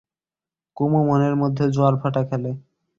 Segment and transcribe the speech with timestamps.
[0.77, 2.51] কুমু, মনের মধ্যে জোয়ার-ভাঁটা খেলে।